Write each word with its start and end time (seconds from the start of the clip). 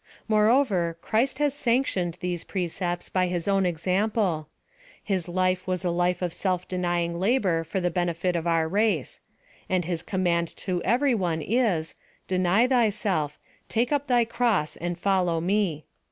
Moreover, 0.27 0.97
Christ 0.99 1.37
has 1.37 1.53
sanctioned 1.53 2.17
these 2.21 2.43
precepts 2.43 3.07
by 3.07 3.27
his 3.27 3.47
own 3.47 3.67
example. 3.67 4.47
His 5.03 5.29
life 5.29 5.67
was 5.67 5.85
a 5.85 5.91
life 5.91 6.23
of 6.23 6.33
self 6.33 6.67
deny 6.67 7.03
ing 7.03 7.19
labor 7.19 7.63
for 7.63 7.79
the 7.79 7.91
benefit 7.91 8.35
of 8.35 8.47
our 8.47 8.67
race; 8.67 9.21
and 9.69 9.85
his 9.85 10.01
com 10.01 10.23
mand 10.23 10.47
to 10.57 10.81
everyone 10.81 11.43
is— 11.43 11.93
Deny 12.35 12.65
thyself; 12.65 13.37
take 13.69 13.91
up 13.91 14.07
thy 14.07 14.25
cross, 14.25 14.75
and 14.75 14.97
follow 14.97 15.39
me. 15.39 15.85